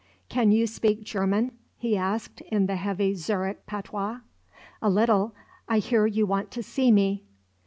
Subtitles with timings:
[0.29, 4.21] "Can you speak German?" he asked in the heavy Zurich patois.
[4.81, 5.35] "A little.
[5.69, 7.23] I hear you want to see me."